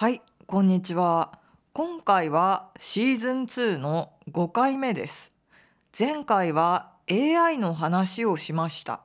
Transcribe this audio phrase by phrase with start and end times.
[0.00, 1.40] はい、こんにちは。
[1.72, 5.32] 今回はシーズン2の5回目です。
[5.98, 9.00] 前回は AI の話をしました。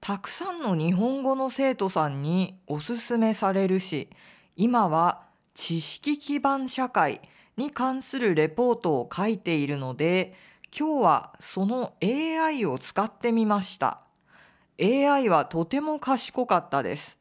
[0.00, 4.10] たくさんの日本語の生徒さんにおすすめされるし、
[4.54, 5.22] 今は
[5.54, 7.20] 知識基盤社会
[7.56, 10.34] に関するレポートを書いているので、
[10.70, 14.02] 今日はその AI を使ってみました。
[14.80, 17.18] AI はとても賢かったです。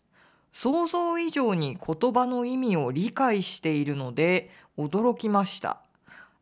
[0.51, 5.81] 想像以上に言葉の意味を理解しているので驚きました。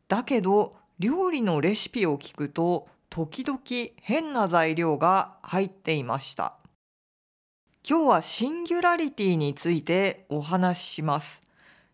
[0.08, 3.60] だけど料理のレシピを聞くと時々
[4.02, 6.56] 変な材料が入っていました。
[7.88, 11.42] 今日はシンギュラリティについてお話しします。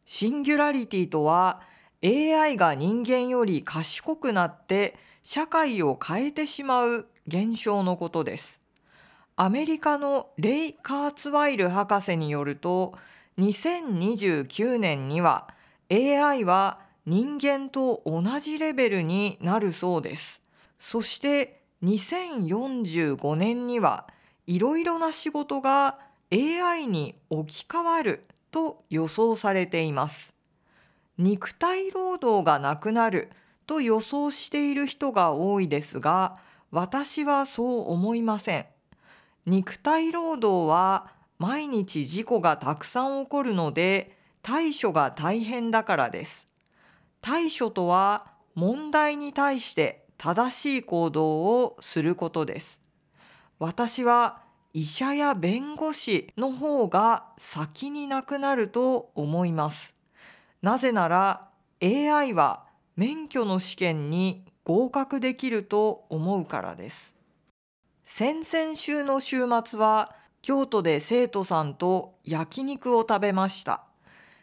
[0.05, 1.61] シンギュラリティとは
[2.03, 8.59] AI が人間より賢くなって社会を変えてしまう現象のことです。
[9.37, 12.93] アメリカのレイ・カーツワイル博士によると
[13.37, 15.49] 2029年には
[15.91, 20.39] AI は人間と同じレベルになるそうです。
[20.79, 24.07] そして2045年には
[24.47, 25.99] いろいろな仕事が
[26.31, 30.33] AI に置き換わると予想されています。
[31.17, 33.29] 肉体労働がなくなる
[33.67, 36.37] と予想している人が多いですが
[36.71, 38.65] 私はそう思いません。
[39.45, 46.47] 肉体労働は毎日事故がたくさん起こるので対処が大変だからです。
[47.21, 52.81] 対処とは問題に対して正しい行動をすることです。
[53.59, 54.41] 私は
[54.73, 59.93] 医者や弁護士の方が先になくなると思います。
[60.61, 61.49] なぜなら
[61.81, 62.65] AI は
[62.95, 67.14] 免許の試験に合格できると思うからです。
[68.05, 73.83] 先々週の週末は京都で生徒さんと焼肉を食べました。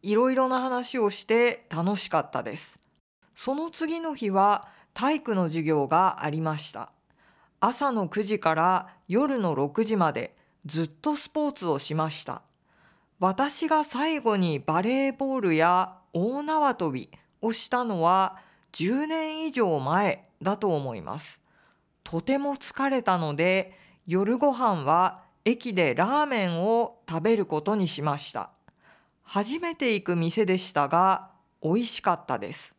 [0.03, 2.81] いろいろな話をして楽しかったです。
[3.37, 6.93] その次の日は体育の授業がありました。
[7.61, 10.35] 朝の9時から夜の6時まで
[10.67, 12.43] ずっとスポーツをしました。
[13.21, 17.09] 私が最後にバレーボールや大縄跳び
[17.41, 18.39] をしたのは
[18.73, 21.42] 10年以上前だと思います。
[22.05, 28.51] とても疲れたので夜ご飯は駅でラーメンを食べることにしました。
[29.23, 31.31] 初めて行く店でしたが
[31.63, 32.75] 美味しかったです。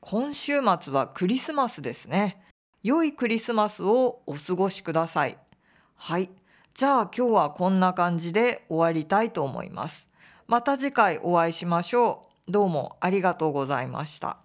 [0.00, 2.42] 今週末はクリスマスですね。
[2.82, 5.38] 良いクリスマスをお過ごしください。
[5.96, 6.30] はい。
[6.74, 10.08] じゃあ今日はこんな感じで終わりたいと思います。
[10.46, 12.52] また次回お会いしましょう。
[12.52, 14.43] どうもありがとうございました。